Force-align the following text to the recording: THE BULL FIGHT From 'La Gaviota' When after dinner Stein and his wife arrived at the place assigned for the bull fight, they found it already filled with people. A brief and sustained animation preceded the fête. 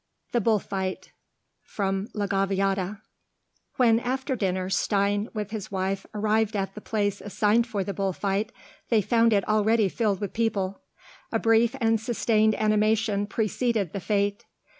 THE 0.31 0.41
BULL 0.41 0.57
FIGHT 0.57 1.11
From 1.61 2.07
'La 2.15 2.25
Gaviota' 2.25 3.01
When 3.75 3.99
after 3.99 4.35
dinner 4.35 4.67
Stein 4.67 5.29
and 5.35 5.51
his 5.51 5.71
wife 5.71 6.07
arrived 6.15 6.55
at 6.55 6.73
the 6.73 6.81
place 6.81 7.21
assigned 7.21 7.67
for 7.67 7.83
the 7.83 7.93
bull 7.93 8.11
fight, 8.11 8.51
they 8.89 9.03
found 9.03 9.31
it 9.31 9.47
already 9.47 9.89
filled 9.89 10.19
with 10.19 10.33
people. 10.33 10.81
A 11.31 11.37
brief 11.37 11.75
and 11.79 12.01
sustained 12.01 12.55
animation 12.55 13.27
preceded 13.27 13.93
the 13.93 13.99
fête. 13.99 14.41